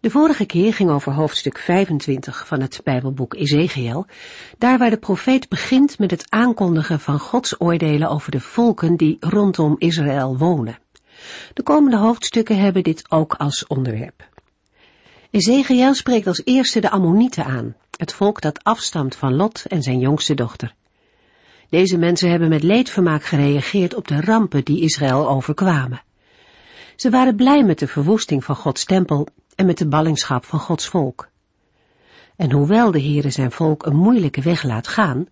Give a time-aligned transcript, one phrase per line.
[0.00, 4.06] De vorige keer ging over hoofdstuk 25 van het Bijbelboek Ezekiel,
[4.58, 9.16] daar waar de profeet begint met het aankondigen van Gods oordelen over de volken die
[9.20, 10.78] rondom Israël wonen.
[11.54, 14.28] De komende hoofdstukken hebben dit ook als onderwerp.
[15.30, 19.98] Ezekiel spreekt als eerste de Ammonieten aan, het volk dat afstamt van Lot en zijn
[19.98, 20.74] jongste dochter.
[21.68, 26.02] Deze mensen hebben met leedvermaak gereageerd op de rampen die Israël overkwamen.
[26.96, 29.28] Ze waren blij met de verwoesting van Gods tempel
[29.58, 31.28] en met de ballingschap van Gods volk.
[32.36, 35.26] En hoewel de Heere zijn volk een moeilijke weg laat gaan,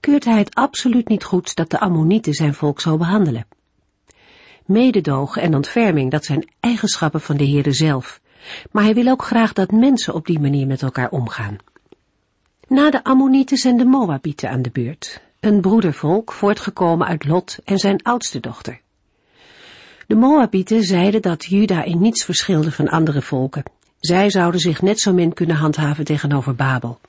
[0.00, 3.46] keurt hij het absoluut niet goed dat de Ammonieten zijn volk zo behandelen.
[4.64, 8.20] Mededogen en ontferming, dat zijn eigenschappen van de Heere zelf,
[8.70, 11.56] maar hij wil ook graag dat mensen op die manier met elkaar omgaan.
[12.68, 17.78] Na de Ammonieten zijn de Moabieten aan de beurt, een broedervolk voortgekomen uit Lot en
[17.78, 18.80] zijn oudste dochter.
[20.10, 23.62] De Moabieten zeiden dat Juda in niets verschilde van andere volken.
[24.00, 27.00] Zij zouden zich net zo min kunnen handhaven tegenover Babel.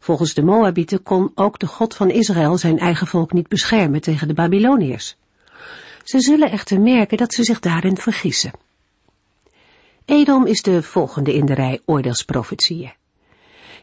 [0.00, 4.28] Volgens de Moabieten kon ook de God van Israël zijn eigen volk niet beschermen tegen
[4.28, 5.16] de Babyloniërs.
[6.04, 8.52] Ze zullen echter merken dat ze zich daarin vergissen.
[10.04, 12.92] Edom is de volgende in de rij oordeelsprofetieën.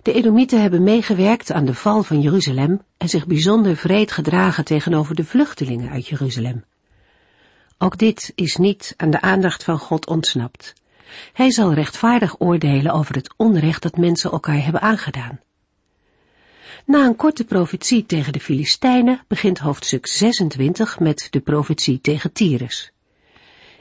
[0.01, 5.15] De Edomieten hebben meegewerkt aan de val van Jeruzalem en zich bijzonder vreed gedragen tegenover
[5.15, 6.63] de vluchtelingen uit Jeruzalem.
[7.81, 10.73] Ook dit is niet aan de aandacht van God ontsnapt.
[11.33, 15.39] Hij zal rechtvaardig oordelen over het onrecht dat mensen elkaar hebben aangedaan.
[16.85, 22.91] Na een korte profetie tegen de Filistijnen begint hoofdstuk 26 met de profetie tegen Tyrus.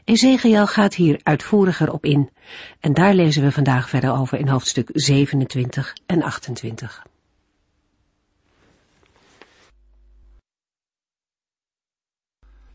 [0.05, 2.31] Ezekiel gaat hier uitvoeriger op in
[2.81, 7.03] en daar lezen we vandaag verder over in hoofdstuk 27 en 28.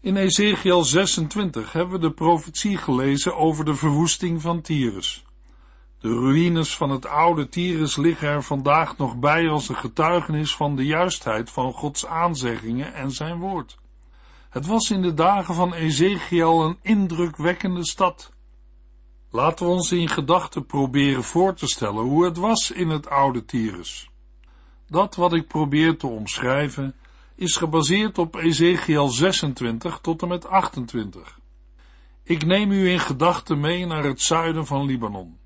[0.03, 5.23] In Ezekiel 26 hebben we de profetie gelezen over de verwoesting van Tyrus.
[5.99, 10.75] De ruïnes van het oude Tyrus liggen er vandaag nog bij als een getuigenis van
[10.75, 13.77] de juistheid van Gods aanzeggingen en zijn woord.
[14.49, 18.31] Het was in de dagen van Ezekiel een indrukwekkende stad.
[19.29, 23.45] Laten we ons in gedachten proberen voor te stellen hoe het was in het oude
[23.45, 24.09] Tyrus.
[24.87, 26.95] Dat wat ik probeer te omschrijven
[27.35, 31.39] is gebaseerd op Ezekiel 26 tot en met 28.
[32.23, 35.37] Ik neem u in gedachten mee naar het zuiden van Libanon.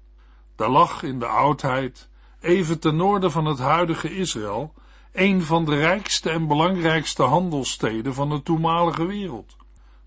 [0.56, 2.09] Daar lag in de oudheid,
[2.40, 4.74] even ten noorden van het huidige Israël,
[5.12, 9.56] een van de rijkste en belangrijkste handelssteden van de toenmalige wereld,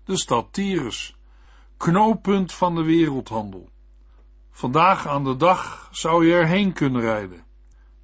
[0.05, 1.15] de stad Tyrus,
[1.77, 3.69] knooppunt van de wereldhandel.
[4.51, 7.43] Vandaag aan de dag zou je erheen kunnen rijden.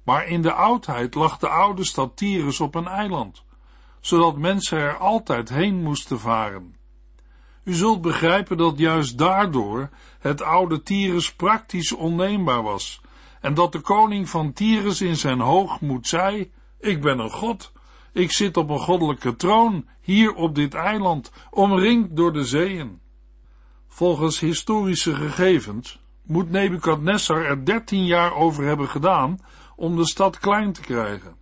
[0.02, 3.46] Maar in de oudheid lag de oude stad Tyrus op een eiland
[4.00, 6.76] zodat mensen er altijd heen moesten varen.
[7.64, 13.00] U zult begrijpen dat juist daardoor het oude Tyrus praktisch onneembaar was,
[13.40, 17.72] en dat de koning van Tyrus in zijn hoogmoed zei, ik ben een god,
[18.12, 23.00] ik zit op een goddelijke troon, hier op dit eiland, omringd door de zeeën.
[23.88, 29.38] Volgens historische gegevens moet Nebukadnessar er dertien jaar over hebben gedaan
[29.76, 31.37] om de stad klein te krijgen.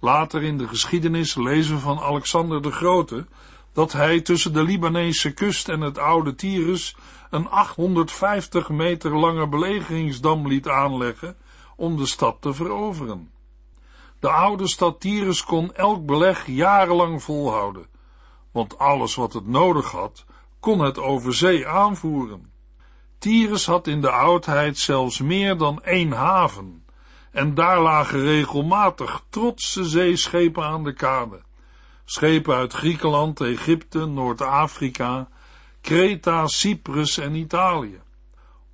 [0.00, 3.26] Later in de geschiedenis lezen we van Alexander de Grote
[3.72, 6.96] dat hij tussen de Libanese kust en het oude Tyrus
[7.30, 11.36] een 850 meter lange belegeringsdam liet aanleggen
[11.76, 13.30] om de stad te veroveren.
[14.20, 17.86] De oude stad Tyrus kon elk beleg jarenlang volhouden,
[18.52, 20.24] want alles wat het nodig had,
[20.60, 22.52] kon het over zee aanvoeren.
[23.18, 26.84] Tyrus had in de oudheid zelfs meer dan één haven,
[27.30, 31.42] en daar lagen regelmatig trotse zeeschepen aan de kade.
[32.04, 35.28] Schepen uit Griekenland, Egypte, Noord-Afrika,
[35.80, 38.00] Kreta, Cyprus en Italië.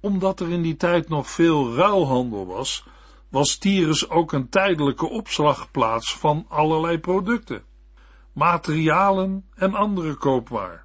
[0.00, 2.86] Omdat er in die tijd nog veel ruilhandel was,
[3.28, 7.62] was Tyrus ook een tijdelijke opslagplaats van allerlei producten,
[8.32, 10.84] materialen en andere koopwaar.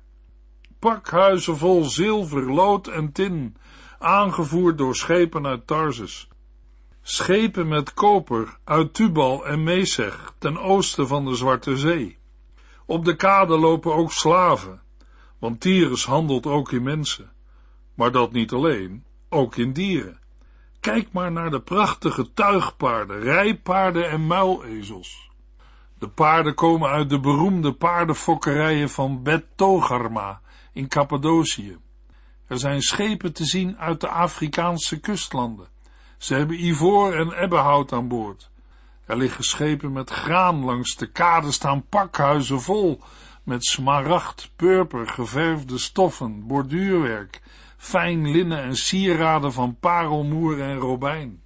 [0.80, 3.57] Pakhuizen vol zilver, lood en tin,
[4.00, 6.31] aangevoerd door schepen uit Tarsus
[7.01, 12.18] schepen met koper uit Tubal en Mesech ten oosten van de Zwarte Zee.
[12.86, 14.81] Op de kade lopen ook slaven,
[15.39, 17.31] want Tyrus handelt ook in mensen.
[17.95, 20.19] Maar dat niet alleen, ook in dieren.
[20.80, 25.30] Kijk maar naar de prachtige tuigpaarden, rijpaarden en muilezels.
[26.00, 30.42] De paarden komen uit de beroemde paardenfokkerijen van Bet Togarma
[30.74, 31.77] in Cappadocië.
[32.47, 35.68] Er zijn schepen te zien uit de Afrikaanse kustlanden.
[36.21, 38.50] Ze hebben ivoor en ebbenhout aan boord.
[39.06, 43.01] Er liggen schepen met graan langs de kade staan pakhuizen vol
[43.44, 47.41] met smaragd, purper, geverfde stoffen, borduurwerk,
[47.77, 51.41] fijn linnen en sieraden van parelmoer en robijn.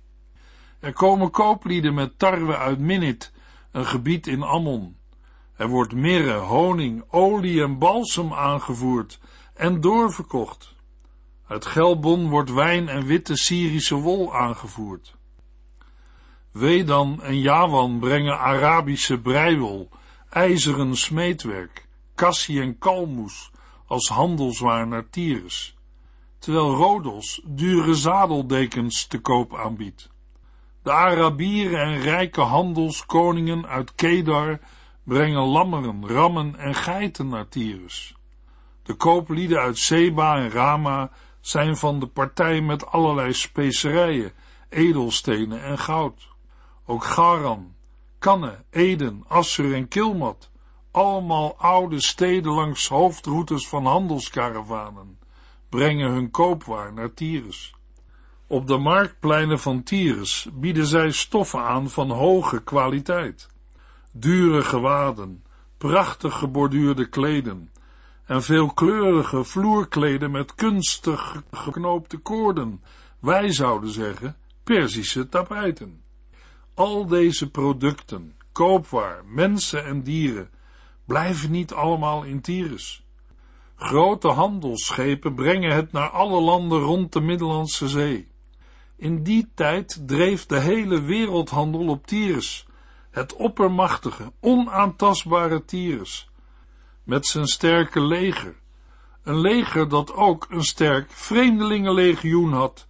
[0.80, 3.32] Er komen kooplieden met tarwe uit Minit,
[3.72, 4.98] een gebied in Ammon.
[5.56, 9.20] Er wordt mirre, honing, olie en balsem aangevoerd
[9.54, 10.75] en doorverkocht.
[11.48, 15.16] Uit Gelbon wordt wijn en witte Syrische wol aangevoerd.
[16.52, 19.90] Wedan en Jawan brengen Arabische breiwol,
[20.30, 23.52] ijzeren smeedwerk, kassie en kalmoes
[23.88, 25.76] als handelswaar naar Tyrus,
[26.40, 30.10] terwijl Rodos dure zadeldekens te koop aanbiedt.
[30.84, 34.60] De Arabieren en rijke handelskoningen uit Kedar
[35.04, 38.16] brengen lammeren, rammen en geiten naar Tyrus.
[38.84, 41.12] De kooplieden uit Seba en Rama
[41.46, 44.32] zijn van de partij met allerlei specerijen,
[44.70, 46.28] edelstenen en goud.
[46.86, 47.74] Ook Garan,
[48.20, 50.52] Kanne, Eden, Assur en Kilmat,
[50.92, 55.20] allemaal oude steden langs hoofdroutes van handelskaravanen,
[55.70, 57.76] brengen hun koopwaar naar Tyrus.
[58.48, 63.50] Op de marktpleinen van Tyrus bieden zij stoffen aan van hoge kwaliteit.
[64.12, 65.44] Dure gewaden,
[65.78, 67.70] prachtig geborduurde kleden
[68.26, 72.84] en veelkleurige vloerkleden met kunstig geknoopte koorden.
[73.20, 76.04] Wij zouden zeggen Perzische tapijten.
[76.74, 80.50] Al deze producten, koopwaar, mensen en dieren,
[81.06, 83.06] blijven niet allemaal in Tyrus.
[83.76, 88.28] Grote handelsschepen brengen het naar alle landen rond de Middellandse Zee.
[88.98, 92.68] In die tijd dreef de hele wereldhandel op Tyrus,
[93.12, 96.30] het oppermachtige, onaantastbare Tyrus,
[97.06, 98.56] met zijn sterke leger.
[99.24, 102.88] Een leger dat ook een sterk vreemdelingenlegioen had,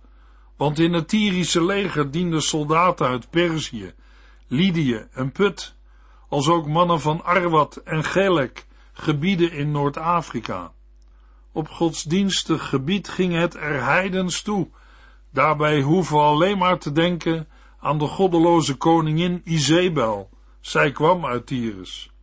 [0.55, 3.93] want in het Tyrische leger dienden soldaten uit Perzië,
[4.47, 5.75] Lydië en Put,
[6.29, 10.71] als ook mannen van Arwad en Gelek, gebieden in Noord-Afrika.
[11.51, 14.69] Op godsdienstig gebied ging het er heidens toe.
[15.31, 17.47] Daarbij hoeven we alleen maar te denken
[17.79, 20.29] aan de goddeloze koningin Izebel.
[20.59, 22.14] Zij kwam uit Tyrus.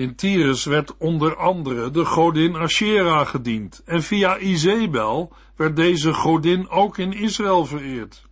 [0.00, 6.68] In Tyrus werd onder andere de godin Asherah gediend en via Izebel werd deze godin
[6.68, 8.26] ook in Israël vereerd.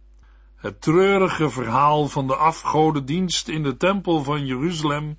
[0.56, 5.16] Het treurige verhaal van de afgodendienst in de tempel van Jeruzalem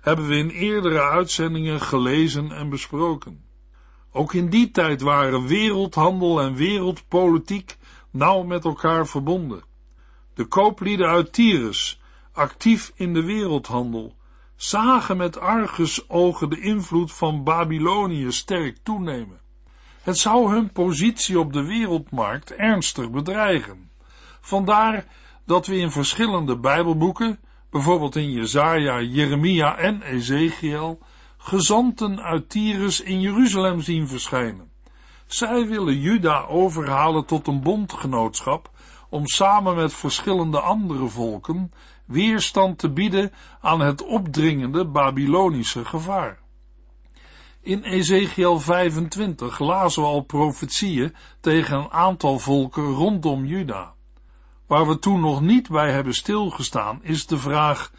[0.00, 3.44] hebben we in eerdere uitzendingen gelezen en besproken.
[4.12, 7.76] Ook in die tijd waren wereldhandel en wereldpolitiek
[8.10, 9.62] nauw met elkaar verbonden.
[10.34, 12.00] De kooplieden uit Tyrus,
[12.32, 14.16] actief in de wereldhandel,
[14.58, 19.40] zagen met argusogen de invloed van Babylonië sterk toenemen.
[20.02, 23.90] Het zou hun positie op de wereldmarkt ernstig bedreigen.
[24.40, 25.04] Vandaar
[25.46, 27.38] dat we in verschillende Bijbelboeken,
[27.70, 30.98] bijvoorbeeld in Jesaja, Jeremia en Ezekiel,
[31.36, 34.70] gezanten uit Tyrus in Jeruzalem zien verschijnen.
[35.26, 38.70] Zij willen Juda overhalen tot een bondgenootschap
[39.08, 41.72] om samen met verschillende andere volken
[42.08, 46.38] weerstand te bieden aan het opdringende Babylonische gevaar.
[47.60, 53.94] In Ezekiel 25 lazen we al profetieën tegen een aantal volken rondom Juda.
[54.66, 57.92] Waar we toen nog niet bij hebben stilgestaan, is de vraag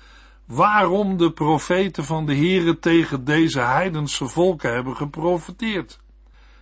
[0.45, 5.99] waarom de profeten van de Here tegen deze heidense volken hebben geprofeteerd.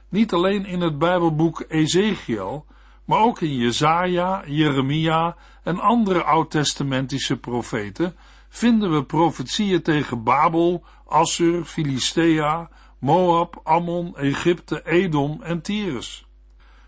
[0.10, 2.66] Niet alleen in het Bijbelboek Ezekiel,
[3.08, 8.16] maar ook in Jesaja, Jeremia en andere oud-testamentische profeten
[8.50, 16.28] vinden we profetieën tegen Babel, Assur, Filistea, Moab, Ammon, Egypte, Edom en Tyrus.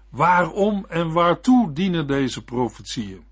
[0.10, 3.24] Waarom en waartoe dienen deze profetieën?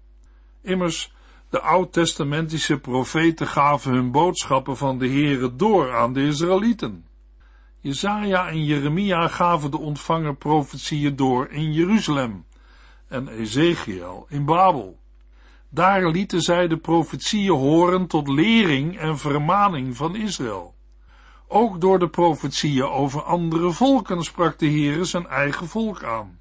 [0.61, 1.13] Immers,
[1.49, 7.05] de oud-testamentische profeten gaven hun boodschappen van de Heere door aan de Israëlieten.
[7.79, 12.45] Jezaja en Jeremia gaven de ontvanger profetieën door in Jeruzalem
[13.07, 14.99] en Ezekiel in Babel.
[15.69, 20.75] Daar lieten zij de profetieën horen tot lering en vermaning van Israël.
[21.47, 26.39] Ook door de profetieën over andere volken sprak de Heere zijn eigen volk aan.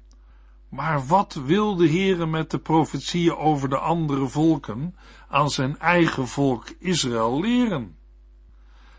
[0.69, 4.95] Maar wat wil de Heere met de profetieën over de andere volken
[5.29, 7.97] aan zijn eigen volk Israël leren?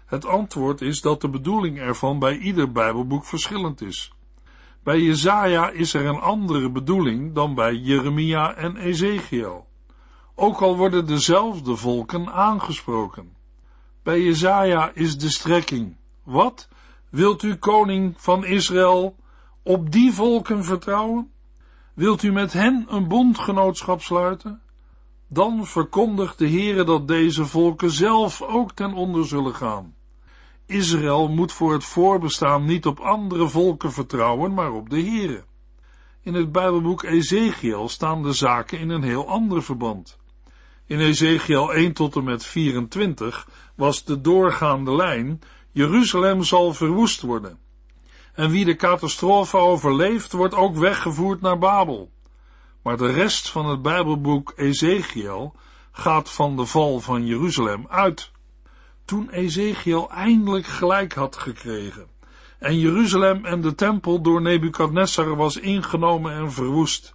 [0.07, 4.13] Het antwoord is dat de bedoeling ervan bij ieder Bijbelboek verschillend is.
[4.89, 9.67] Bij Jezaja is er een andere bedoeling dan bij Jeremia en Ezekiel.
[10.35, 13.37] Ook al worden dezelfde volken aangesproken.
[14.03, 15.97] Bij Jezaja is de strekking.
[16.23, 16.69] Wat?
[17.11, 19.17] Wilt u koning van Israël
[19.63, 21.31] op die volken vertrouwen?
[21.95, 24.63] Wilt u met hen een bondgenootschap sluiten?
[25.27, 29.95] Dan verkondigt de Heere dat deze volken zelf ook ten onder zullen gaan.
[30.69, 35.45] Israël moet voor het voorbestaan niet op andere volken vertrouwen, maar op de Heere.
[36.23, 40.19] In het Bijbelboek Ezekiel staan de zaken in een heel ander verband.
[40.87, 47.59] In Ezekiel 1 tot en met 24 was de doorgaande lijn Jeruzalem zal verwoest worden.
[48.33, 52.11] En wie de catastrofe overleeft, wordt ook weggevoerd naar Babel.
[52.83, 55.55] Maar de rest van het Bijbelboek Ezekiel
[55.93, 58.31] gaat van de val van Jeruzalem uit.
[59.09, 62.07] Toen Ezekiel eindelijk gelijk had gekregen.
[62.59, 67.15] En Jeruzalem en de tempel door Nebukadnessar was ingenomen en verwoest,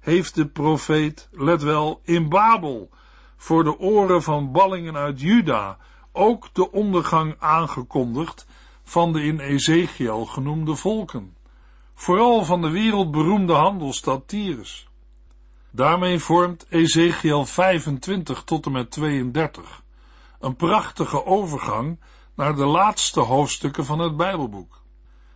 [0.00, 2.90] heeft de profeet, let wel, in Babel,
[3.36, 5.78] voor de oren van ballingen uit Juda,
[6.12, 8.46] ook de ondergang aangekondigd
[8.82, 11.36] van de in Ezekiel genoemde volken,
[11.94, 14.88] vooral van de wereldberoemde handelsstad Tyrus.
[15.70, 19.84] Daarmee vormt Ezekiel 25 tot en met 32
[20.40, 22.00] een prachtige overgang
[22.34, 24.82] naar de laatste hoofdstukken van het Bijbelboek.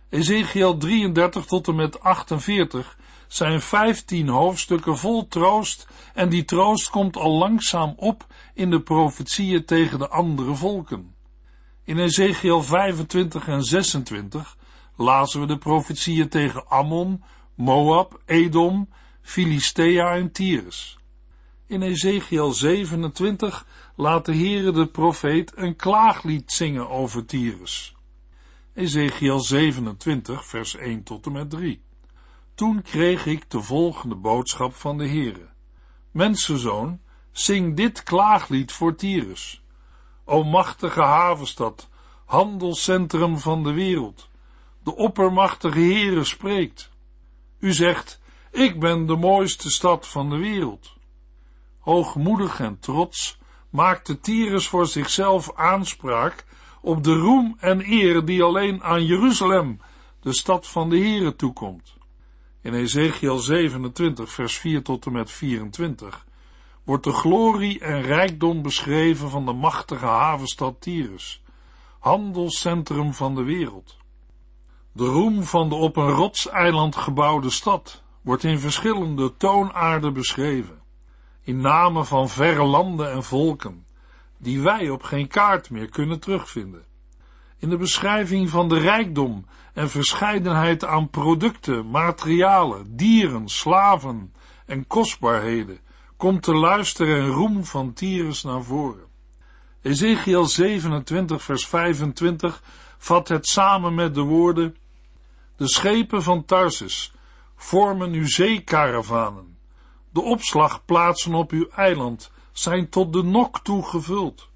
[0.09, 7.17] Ezekiel 33 tot en met 48 zijn 15 hoofdstukken vol troost en die troost komt
[7.17, 11.15] al langzaam op in de profetieën tegen de andere volken.
[11.83, 14.57] In Ezekiel 25 en 26
[14.95, 17.23] lazen we de profetieën tegen Ammon,
[17.55, 18.89] Moab, Edom,
[19.21, 20.97] Filistea en Tyrus.
[21.71, 27.95] In Ezekiel 27 laat de Heere de profeet een klaaglied zingen over Tyrus.
[28.73, 31.83] Ezekiel 27 vers 1 tot en met 3.
[32.55, 35.49] Toen kreeg ik de volgende boodschap van de Heere.
[36.11, 36.99] Mensenzoon,
[37.31, 39.63] zing dit klaaglied voor Tyrus.
[40.25, 41.89] O machtige havenstad,
[42.25, 44.29] handelscentrum van de wereld.
[44.83, 46.91] De oppermachtige Heere spreekt.
[47.59, 50.99] U zegt, ik ben de mooiste stad van de wereld.
[51.81, 56.45] Hoogmoedig en trots maakte Tyrus voor zichzelf aanspraak
[56.81, 59.79] op de roem en eer die alleen aan Jeruzalem,
[60.19, 61.93] de stad van de Heere, toekomt.
[62.61, 66.25] In Ezekiel 27, vers 4 tot en met 24
[66.83, 71.43] wordt de glorie en rijkdom beschreven van de machtige havenstad Tyrus,
[71.99, 73.97] handelscentrum van de wereld.
[74.91, 80.80] De roem van de op een rotseiland gebouwde stad wordt in verschillende toonaarden beschreven,
[81.43, 83.85] in namen van verre landen en volken,
[84.37, 86.83] die wij op geen kaart meer kunnen terugvinden.
[87.57, 94.33] In de beschrijving van de rijkdom en verscheidenheid aan producten, materialen, dieren, slaven
[94.65, 95.79] en kostbaarheden
[96.17, 99.05] komt de luister en roem van Tyrus naar voren.
[99.81, 102.63] Ezekiel 27 vers 25
[102.97, 104.75] vat het samen met de woorden
[105.55, 107.13] De schepen van Tarsus
[107.55, 109.50] vormen uw zeekaravanen.
[110.13, 114.49] De opslagplaatsen op uw eiland zijn tot de nok toe gevuld.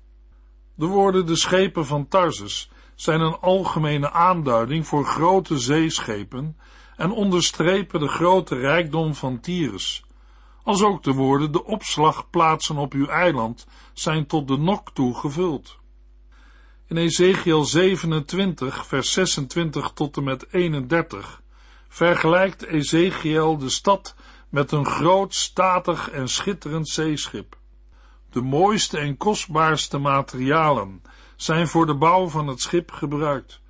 [0.76, 6.58] De woorden de schepen van Tarsus zijn een algemene aanduiding voor grote zeeschepen
[6.96, 10.04] en onderstrepen de grote rijkdom van Tyrus.
[10.64, 15.78] Als ook de woorden de opslagplaatsen op uw eiland zijn tot de nok toe gevuld.
[16.88, 21.42] In Ezekiel 27, vers 26 tot en met 31
[21.88, 24.16] vergelijkt Ezekiel de stad
[24.56, 27.58] met een groot, statig en schitterend zeeschip.
[28.30, 31.02] De mooiste en kostbaarste materialen
[31.36, 33.62] zijn voor de bouw van het schip gebruikt.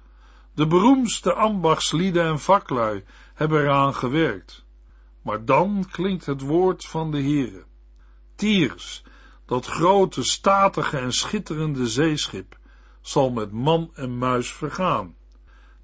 [0.54, 4.66] De beroemdste ambachtslieden en vaklui hebben eraan gewerkt.
[5.22, 7.64] Maar dan klinkt het woord van de Heere.
[8.36, 9.04] Tiers,
[9.46, 12.58] dat grote, statige en schitterende zeeschip,
[13.02, 15.16] zal met man en muis vergaan.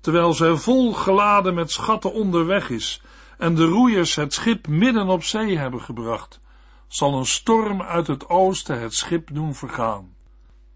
[0.02, 3.02] Terwijl zij vol geladen met schatten onderweg is
[3.42, 6.40] en de roeiers het schip midden op zee hebben gebracht,
[6.88, 10.16] zal een storm uit het oosten het schip doen vergaan.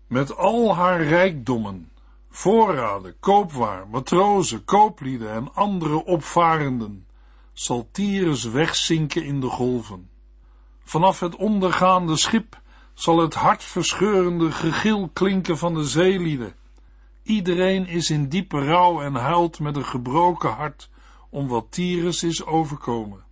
[0.08, 1.92] Met al haar rijkdommen,
[2.30, 7.08] voorraden, koopwaar, matrozen, kooplieden en andere opvarenden,
[7.54, 10.10] zal Tyrus wegzinken in de golven.
[10.84, 12.60] Vanaf het ondergaande schip
[12.94, 16.56] zal het hartverscheurende gegil klinken van de zeelieden.
[17.24, 20.90] Iedereen is in diepe rouw en huilt met een gebroken hart
[21.36, 23.24] om wat Tyrus is overkomen.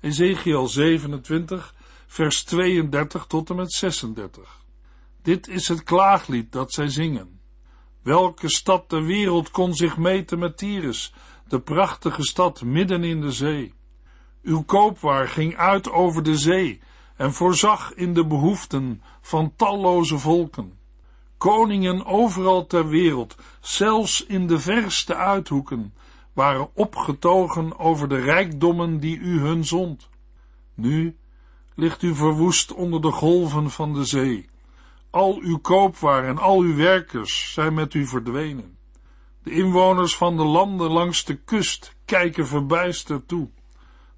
[0.00, 1.74] Ezekiel 27,
[2.06, 4.64] vers 32 tot en met 36.
[5.22, 7.40] Dit is het klaaglied dat zij zingen.
[8.02, 11.14] Welke stad ter wereld kon zich meten met Tyrus,
[11.48, 13.74] de prachtige stad midden in de zee.
[14.42, 16.80] Uw koopwaar ging uit over de zee
[17.16, 20.78] en voorzag in de behoeften van talloze volken.
[21.38, 25.92] Koningen overal ter wereld, zelfs in de verste uithoeken,
[26.38, 30.08] waren opgetogen over de rijkdommen die u hun zond.
[30.74, 31.16] Nu
[31.74, 34.48] ligt u verwoest onder de golven van de zee.
[35.10, 38.76] Al uw koopwaar en al uw werkers zijn met u verdwenen.
[39.42, 43.48] De inwoners van de landen langs de kust kijken verbijsterd toe.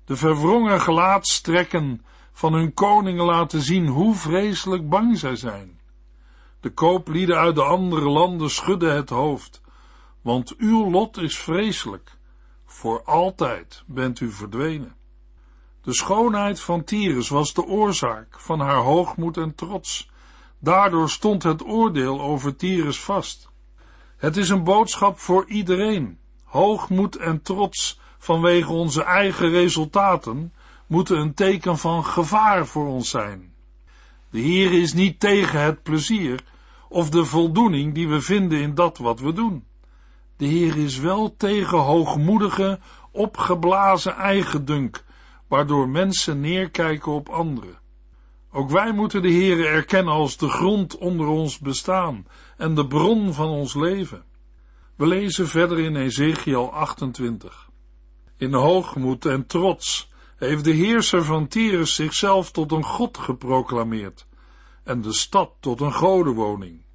[0.05, 5.81] De verwrongen gelaatstrekken van hun koningen laten zien hoe vreselijk bang zij zijn.
[6.61, 9.61] De kooplieden uit de andere landen schudden het hoofd,
[10.23, 12.19] want uw lot is vreselijk.
[12.65, 14.95] Voor altijd bent u verdwenen.
[15.83, 20.11] De schoonheid van Tyrus was de oorzaak van haar hoogmoed en trots.
[20.59, 23.50] Daardoor stond het oordeel over Tyrus vast.
[24.17, 26.19] Het is een boodschap voor iedereen.
[26.45, 30.53] Hoogmoed en trots vanwege onze eigen resultaten
[30.87, 33.55] moeten een teken van gevaar voor ons zijn.
[34.31, 36.45] De Heer is niet tegen het plezier
[36.89, 39.65] of de voldoening die we vinden in dat wat we doen.
[40.41, 42.79] De Heer is wel tegen hoogmoedige,
[43.13, 45.05] opgeblazen eigendunk,
[45.49, 47.79] waardoor mensen neerkijken op anderen.
[48.53, 53.33] Ook wij moeten de Heere erkennen als de grond onder ons bestaan en de bron
[53.33, 54.25] van ons leven.
[54.97, 57.69] We lezen verder in Ezekiel 28.
[58.37, 64.27] In hoogmoed en trots heeft de heerser van Tyrus zichzelf tot een god geproclameerd
[64.85, 66.89] en de stad tot een godenwoning.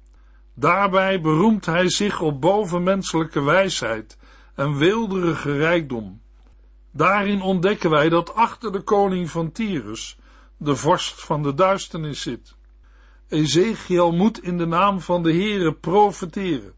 [0.58, 4.18] Daarbij beroemt hij zich op bovenmenselijke wijsheid
[4.54, 6.20] en weelderige rijkdom.
[6.90, 10.18] Daarin ontdekken wij dat achter de koning van Tyrus
[10.56, 12.56] de vorst van de duisternis zit.
[13.28, 16.74] Ezekiel moet in de naam van de Heere profeteren,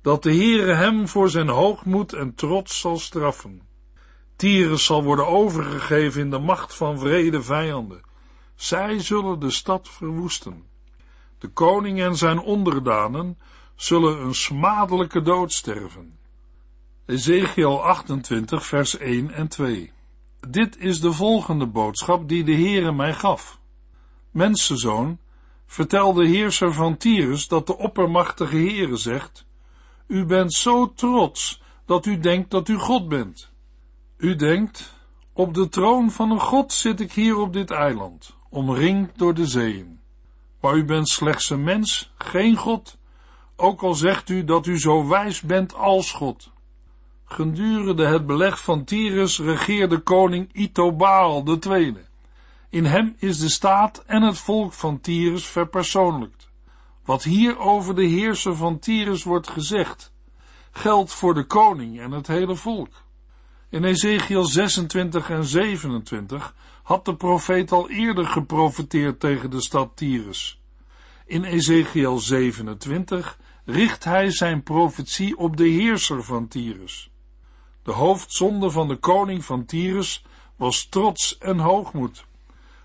[0.00, 3.62] dat de Heere hem voor zijn hoogmoed en trots zal straffen.
[4.36, 8.00] Tyrus zal worden overgegeven in de macht van vrede vijanden.
[8.54, 10.70] Zij zullen de stad verwoesten.
[11.42, 13.38] De koning en zijn onderdanen
[13.74, 16.18] zullen een smadelijke dood sterven.
[17.06, 19.92] Ezekiel 28 vers 1 en 2
[20.48, 23.60] Dit is de volgende boodschap die de Heere mij gaf.
[24.30, 25.18] Mensenzoon,
[25.66, 29.46] vertel de heerser van Tyrus dat de oppermachtige Heere zegt,
[30.06, 33.52] U bent zo trots dat u denkt dat u God bent.
[34.16, 34.94] U denkt,
[35.32, 39.46] op de troon van een God zit ik hier op dit eiland, omringd door de
[39.46, 40.00] zeeën.
[40.62, 42.98] Maar u bent slechts een mens, geen God,
[43.56, 46.50] ook al zegt u dat u zo wijs bent als God.
[47.24, 52.04] Gedurende het beleg van Tyrus regeerde koning Itobaal tweede.
[52.68, 56.48] In hem is de staat en het volk van Tyrus verpersoonlijkt.
[57.04, 60.12] Wat hier over de heerser van Tyrus wordt gezegd,
[60.70, 63.02] geldt voor de koning en het hele volk.
[63.72, 70.60] In Ezekiel 26 en 27 had de profeet al eerder geprofeteerd tegen de stad Tyrus.
[71.26, 77.10] In Ezekiel 27 richt hij zijn profetie op de heerser van Tyrus.
[77.82, 80.24] De hoofdzonde van de koning van Tyrus
[80.56, 82.24] was trots en hoogmoed.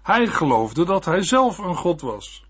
[0.02, 2.46] Hij geloofde dat hij zelf een god was.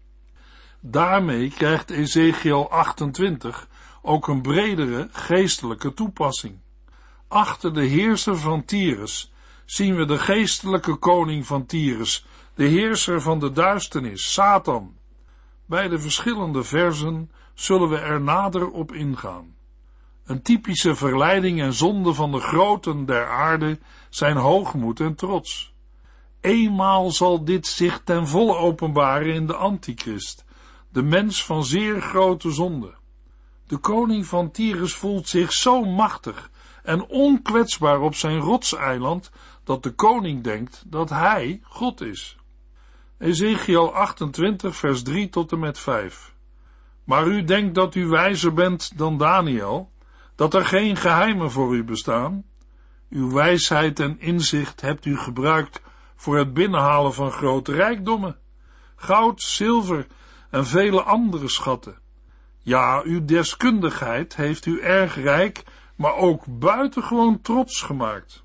[0.80, 3.68] Daarmee krijgt Ezekiel 28
[4.02, 6.60] ook een bredere geestelijke toepassing.
[7.28, 9.32] Achter de heerser van Tyrus
[9.66, 14.96] zien we de geestelijke koning van Tyrus, de heerser van de duisternis, Satan.
[15.66, 19.56] Bij de verschillende versen zullen we er nader op ingaan.
[20.26, 25.74] Een typische verleiding en zonde van de groten der aarde zijn hoogmoed en trots.
[26.42, 30.46] Eenmaal zal dit zich ten volle openbaren in de antichrist,
[30.90, 32.94] de mens van zeer grote zonde.
[33.66, 36.50] De koning van Tyrus voelt zich zo machtig
[36.88, 39.32] en onkwetsbaar op zijn rotseiland
[39.64, 42.38] dat de koning denkt dat hij God is.
[43.18, 46.34] Ezekiel 28 vers 3 tot en met 5
[47.04, 49.92] Maar u denkt dat u wijzer bent dan Daniel,
[50.36, 52.44] dat er geen geheimen voor u bestaan?
[53.10, 55.82] Uw wijsheid en inzicht hebt u gebruikt
[56.16, 58.38] voor het binnenhalen van grote rijkdommen,
[58.96, 60.08] goud, zilver
[60.50, 62.00] en vele andere schatten.
[62.60, 65.64] Ja, uw deskundigheid heeft u erg rijk
[65.98, 68.44] maar ook buitengewoon trots gemaakt.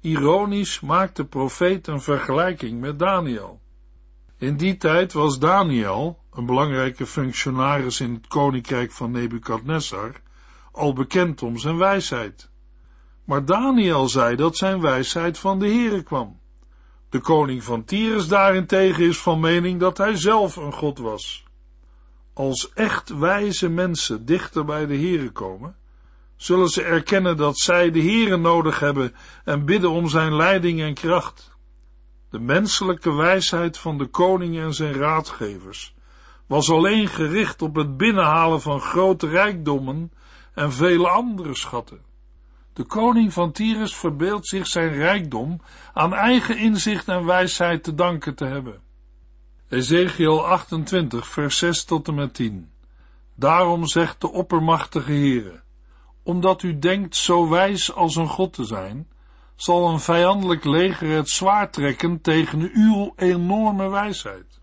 [0.00, 3.60] Ironisch maakt de profeet een vergelijking met Daniel.
[4.38, 10.12] In die tijd was Daniel, een belangrijke functionaris in het koninkrijk van Nebukadnessar,
[10.72, 12.50] al bekend om zijn wijsheid.
[13.24, 16.40] Maar Daniel zei dat zijn wijsheid van de Heere kwam.
[17.08, 21.44] De koning van Tyrus daarentegen is van mening dat hij zelf een god was.
[22.32, 25.76] Als echt wijze mensen dichter bij de Heere komen,
[26.42, 30.94] zullen ze erkennen dat zij de Heere nodig hebben en bidden om zijn leiding en
[30.94, 31.56] kracht.
[32.30, 35.94] De menselijke wijsheid van de koning en zijn raadgevers
[36.46, 40.12] was alleen gericht op het binnenhalen van grote rijkdommen
[40.54, 42.00] en vele andere schatten.
[42.72, 45.60] De koning van Tyrus verbeeldt zich zijn rijkdom
[45.92, 48.80] aan eigen inzicht en wijsheid te danken te hebben.
[49.68, 52.70] Ezekiel 28, vers 6 tot en met 10.
[53.34, 55.62] Daarom zegt de oppermachtige Heere,
[56.22, 59.08] omdat u denkt zo wijs als een God te zijn,
[59.56, 64.60] zal een vijandelijk leger het zwaard trekken tegen uw enorme wijsheid,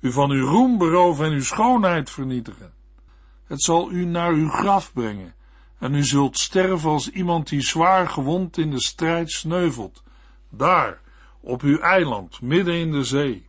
[0.00, 2.72] u van uw roem beroven en uw schoonheid vernietigen.
[3.44, 5.34] Het zal u naar uw graf brengen,
[5.78, 10.02] en u zult sterven als iemand die zwaar gewond in de strijd sneuvelt,
[10.50, 11.00] daar,
[11.40, 13.46] op uw eiland, midden in de zee.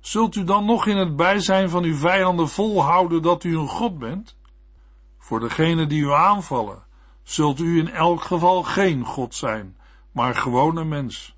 [0.00, 3.98] Zult u dan nog in het bijzijn van uw vijanden volhouden dat u een God
[3.98, 4.36] bent?
[5.28, 6.84] Voor degenen die u aanvallen,
[7.22, 9.76] zult u in elk geval geen God zijn,
[10.12, 11.34] maar gewoon een mens.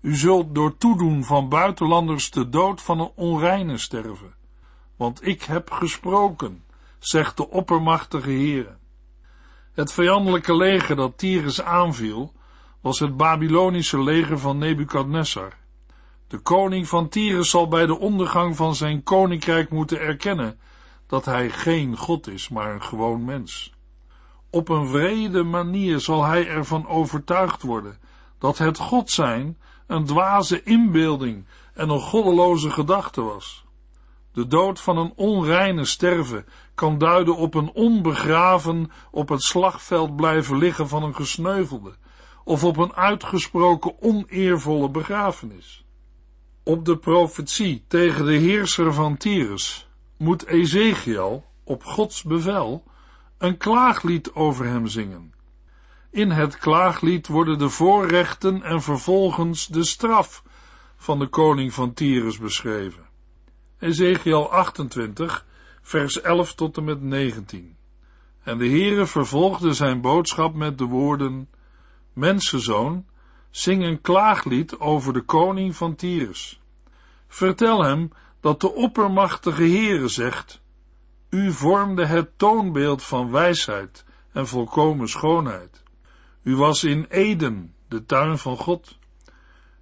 [0.00, 4.34] U zult door toedoen van buitenlanders de dood van een onreine sterven.
[4.96, 6.64] Want ik heb gesproken,
[6.98, 8.76] zegt de oppermachtige Heere.
[9.72, 12.32] Het vijandelijke leger dat Tyrus aanviel,
[12.80, 15.52] was het Babylonische leger van Nebukadnessar.
[16.28, 20.58] De koning van Tyrus zal bij de ondergang van zijn koninkrijk moeten erkennen
[21.08, 23.72] dat hij geen God is, maar een gewoon mens.
[24.50, 27.98] Op een vrede manier zal hij ervan overtuigd worden
[28.38, 33.66] dat het God zijn een dwaze inbeelding en een goddeloze gedachte was.
[34.32, 40.58] De dood van een onreine sterven kan duiden op een onbegraven op het slagveld blijven
[40.58, 41.96] liggen van een gesneuvelde,
[42.44, 45.84] of op een uitgesproken oneervolle begrafenis.
[46.62, 49.87] Op de profetie tegen de heerser van Tyrus
[50.18, 52.84] moet Ezekiel op Gods bevel
[53.38, 55.34] een klaaglied over hem zingen.
[56.10, 60.42] In het klaaglied worden de voorrechten en vervolgens de straf
[60.96, 63.06] van de koning van Tyrus beschreven.
[63.78, 65.46] Ezekiel 28,
[65.82, 67.76] vers 11 tot en met 19.
[68.42, 71.48] En de Heere vervolgde zijn boodschap met de woorden,
[72.12, 73.06] Mensenzoon,
[73.50, 76.60] zing een klaaglied over de koning van Tyrus.
[77.28, 80.60] Vertel hem dat de oppermachtige Heere zegt,
[81.30, 85.82] u vormde het toonbeeld van wijsheid en volkomen schoonheid.
[86.42, 88.98] U was in Eden, de tuin van God.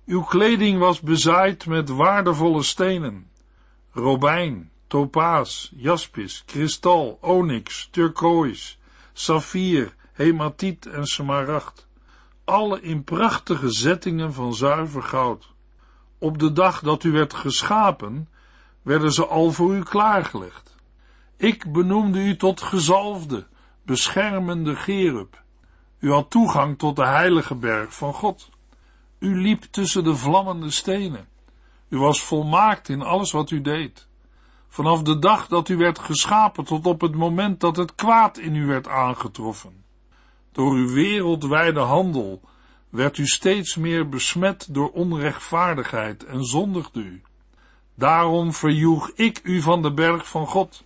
[0.06, 3.30] Uw kleding was bezaaid met waardevolle stenen,
[3.90, 8.78] robijn, topaas, jaspis, kristal, onyx, turkoois,
[9.12, 11.88] saffier, hematiet en smaragd.
[12.44, 15.54] Alle in prachtige zettingen van zuiver goud.
[16.18, 18.28] Op de dag dat u werd geschapen,
[18.87, 20.77] werden ze al voor u klaargelegd.
[21.37, 23.46] Ik benoemde u tot gezalfde,
[23.83, 25.42] beschermende Gerub.
[25.99, 28.51] U had toegang tot de heilige berg van God.
[29.18, 31.29] U liep tussen de vlammende stenen.
[31.88, 34.09] U was volmaakt in alles wat u deed.
[34.68, 38.55] Vanaf de dag dat u werd geschapen tot op het moment dat het kwaad in
[38.55, 39.85] u werd aangetroffen.
[40.53, 42.40] Door uw wereldwijde handel
[42.88, 47.22] werd u steeds meer besmet door onrechtvaardigheid en zondigde u.
[47.96, 50.85] Daarom verjoeg ik u van de berg van God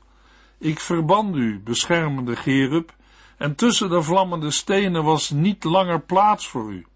[0.61, 2.94] ik verband u, beschermende Gerub,
[3.37, 6.87] en tussen de vlammende stenen was niet langer plaats voor u.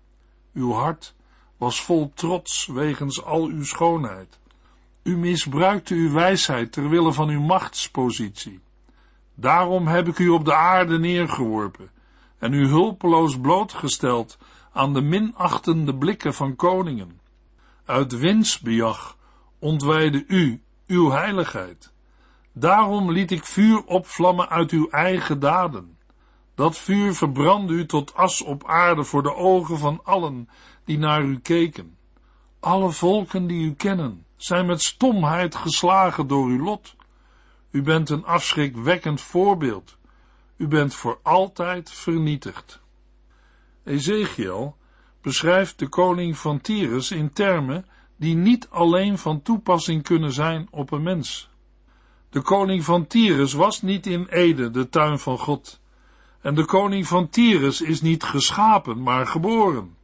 [0.54, 1.14] Uw hart
[1.56, 4.38] was vol trots wegens al uw schoonheid.
[5.02, 8.60] U misbruikte uw wijsheid ter wille van uw machtspositie.
[9.34, 11.90] Daarom heb ik u op de aarde neergeworpen
[12.38, 14.38] en u hulpeloos blootgesteld
[14.72, 17.20] aan de minachtende blikken van koningen.
[17.84, 19.16] Uit winstbejag
[19.64, 21.92] ontwijde u uw heiligheid.
[22.52, 25.98] Daarom liet ik vuur opvlammen uit uw eigen daden.
[26.54, 30.48] Dat vuur verbrandde u tot as op aarde voor de ogen van allen
[30.84, 31.96] die naar u keken.
[32.60, 36.96] Alle volken die u kennen zijn met stomheid geslagen door uw lot.
[37.70, 39.96] U bent een afschrikwekkend voorbeeld.
[40.56, 42.80] U bent voor altijd vernietigd.
[43.84, 44.76] Ezekiel
[45.22, 50.90] beschrijft de koning van Tyrus in termen die niet alleen van toepassing kunnen zijn op
[50.90, 51.48] een mens.
[52.30, 55.80] De koning van Tyrus was niet in Ede, de tuin van God.
[56.40, 59.96] En de koning van Tyrus is niet geschapen, maar geboren.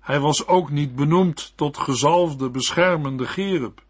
[0.00, 3.82] Hij was ook niet benoemd tot gezalfde, beschermende Gerub.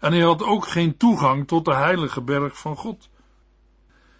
[0.00, 3.08] En hij had ook geen toegang tot de heilige berg van God.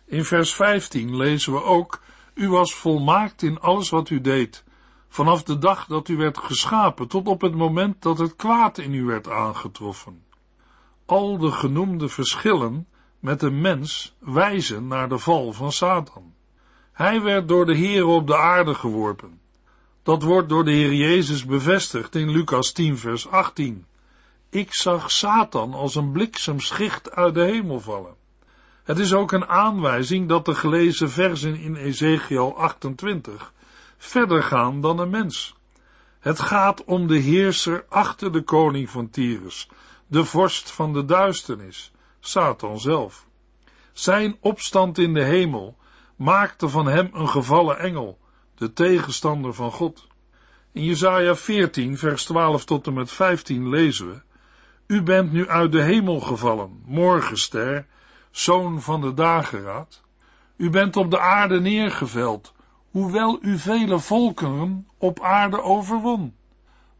[0.06, 2.02] In vers 15 lezen we ook,
[2.34, 4.64] u was volmaakt in alles wat u deed,
[5.14, 8.94] vanaf de dag dat u werd geschapen tot op het moment dat het kwaad in
[8.94, 10.22] u werd aangetroffen.
[11.06, 12.86] Al de genoemde verschillen
[13.18, 16.34] met een mens wijzen naar de val van Satan.
[16.92, 19.40] Hij werd door de Heer op de aarde geworpen.
[20.02, 23.86] Dat wordt door de Heer Jezus bevestigd in Lucas 10 vers 18.
[24.50, 28.14] Ik zag Satan als een bliksemschicht uit de hemel vallen.
[28.84, 33.52] Het is ook een aanwijzing dat de gelezen versen in Ezekiel 28
[34.06, 35.54] verder gaan dan een mens.
[36.20, 39.68] Het gaat om de heerser achter de koning van Tyrus,
[40.06, 43.26] de vorst van de duisternis, Satan zelf.
[43.92, 45.76] Zijn opstand in de hemel
[46.16, 48.18] maakte van hem een gevallen engel,
[48.54, 50.06] de tegenstander van God.
[50.72, 54.22] In Jesaja 14, vers 12 tot en met 15 lezen we,
[54.86, 57.86] U bent nu uit de hemel gevallen, morgenster,
[58.30, 60.02] zoon van de dageraad.
[60.56, 62.53] U bent op de aarde neergeveld,
[62.94, 66.34] hoewel u vele volkeren op aarde overwon.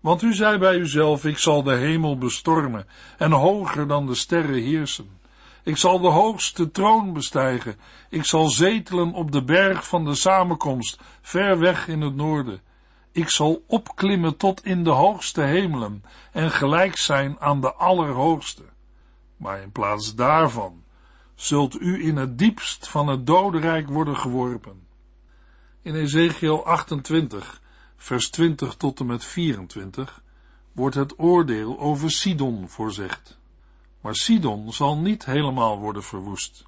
[0.01, 2.87] Want u zei bij uzelf, ik zal de hemel bestormen
[3.19, 5.09] en hoger dan de sterren heersen.
[5.63, 7.77] Ik zal de hoogste troon bestijgen.
[8.09, 12.61] Ik zal zetelen op de berg van de samenkomst, ver weg in het noorden.
[13.13, 18.65] Ik zal opklimmen tot in de hoogste hemelen en gelijk zijn aan de Allerhoogste.
[19.37, 20.83] Maar in plaats daarvan
[21.35, 24.83] zult u in het diepst van het dodenrijk worden geworpen.
[25.85, 27.61] In Ezekiel 28,
[27.97, 30.23] vers 20 tot en met 24,
[30.73, 33.39] wordt het oordeel over Sidon voorzegd.
[34.01, 36.65] Maar Sidon zal niet helemaal worden verwoest.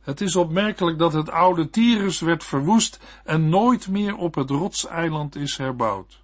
[0.00, 5.36] Het is opmerkelijk dat het oude Tyrus werd verwoest en nooit meer op het rotseiland
[5.36, 6.22] is herbouwd.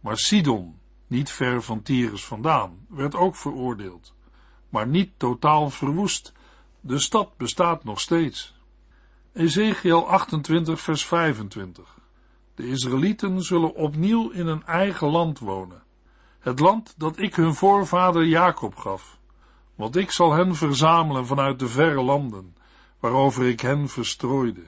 [0.00, 4.14] Maar Sidon, niet ver van Tyrus vandaan, werd ook veroordeeld,
[4.68, 6.32] maar niet totaal verwoest.
[6.80, 8.55] De stad bestaat nog steeds.
[9.36, 11.98] Ezekiel 28, vers 25.
[12.54, 15.82] De Israëlieten zullen opnieuw in een eigen land wonen.
[16.38, 19.18] Het land dat ik hun voorvader Jacob gaf.
[19.74, 22.56] Want ik zal hen verzamelen vanuit de verre landen,
[23.00, 24.66] waarover ik hen verstrooide.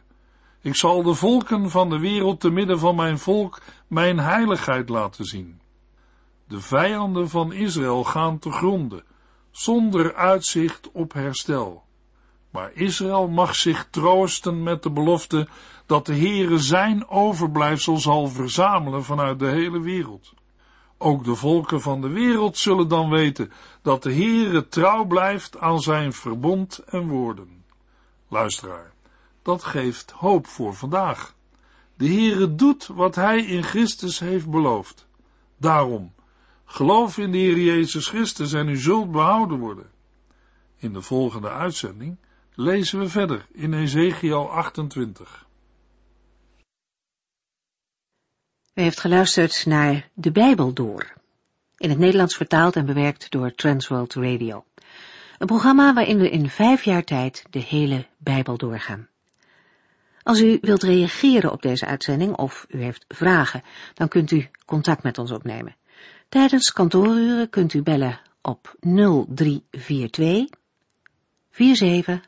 [0.61, 5.25] Ik zal de volken van de wereld te midden van mijn volk mijn heiligheid laten
[5.25, 5.61] zien.
[6.49, 9.05] De vijanden van Israël gaan te gronden,
[9.51, 11.87] zonder uitzicht op herstel.
[12.51, 15.49] Maar Israël mag zich troosten met de belofte
[15.87, 20.33] dat de Heere zijn overblijfsel zal verzamelen vanuit de hele wereld.
[20.99, 25.81] Ook de volken van de wereld zullen dan weten dat de Heere trouw blijft aan
[25.81, 27.65] zijn verbond en woorden.
[28.29, 28.93] Luisteraar,
[29.43, 31.35] dat geeft hoop voor vandaag.
[31.95, 35.07] De Heere doet wat hij in Christus heeft beloofd.
[35.57, 36.13] Daarom,
[36.65, 39.91] geloof in de Heer Jezus Christus en u zult behouden worden.
[40.77, 42.17] In de volgende uitzending
[42.61, 45.47] lezen we verder in Ezekiel 28.
[48.75, 51.13] U heeft geluisterd naar De Bijbel Door,
[51.77, 54.65] in het Nederlands vertaald en bewerkt door Transworld Radio.
[55.39, 59.09] Een programma waarin we in vijf jaar tijd de hele Bijbel doorgaan.
[60.23, 63.63] Als u wilt reageren op deze uitzending of u heeft vragen,
[63.95, 65.77] dan kunt u contact met ons opnemen.
[66.29, 70.49] Tijdens kantooruren kunt u bellen op 0342
[71.51, 72.28] 47